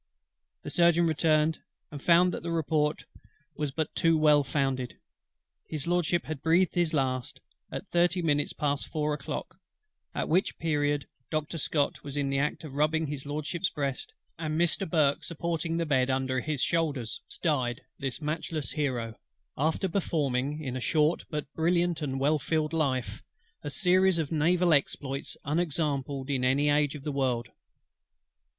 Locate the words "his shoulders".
16.39-17.21